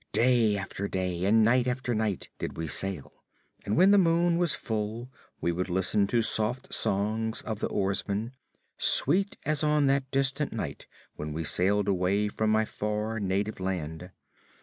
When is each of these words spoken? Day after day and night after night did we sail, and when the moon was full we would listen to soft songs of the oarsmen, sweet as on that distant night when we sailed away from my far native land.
Day 0.13 0.57
after 0.57 0.87
day 0.87 1.25
and 1.25 1.43
night 1.43 1.67
after 1.67 1.93
night 1.93 2.29
did 2.39 2.57
we 2.57 2.65
sail, 2.65 3.23
and 3.63 3.77
when 3.77 3.91
the 3.91 3.99
moon 3.99 4.39
was 4.39 4.55
full 4.55 5.11
we 5.39 5.51
would 5.51 5.69
listen 5.69 6.07
to 6.07 6.23
soft 6.23 6.73
songs 6.73 7.43
of 7.43 7.59
the 7.59 7.67
oarsmen, 7.67 8.31
sweet 8.79 9.37
as 9.45 9.63
on 9.63 9.85
that 9.85 10.09
distant 10.09 10.51
night 10.53 10.87
when 11.17 11.33
we 11.33 11.43
sailed 11.43 11.87
away 11.87 12.29
from 12.29 12.49
my 12.49 12.65
far 12.65 13.19
native 13.19 13.59
land. 13.59 14.09